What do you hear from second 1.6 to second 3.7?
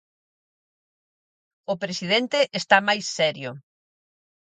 O presidente está máis serio.